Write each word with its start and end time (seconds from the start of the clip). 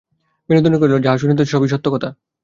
বিনোদিনী 0.49 0.77
কহিল, 0.79 0.93
যাহা 0.97 1.17
শুনিতেছ 1.17 1.47
সবই 1.51 1.69
সত্য 1.73 1.85
কথা। 1.93 2.09